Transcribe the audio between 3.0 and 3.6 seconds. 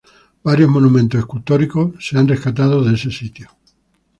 sitio.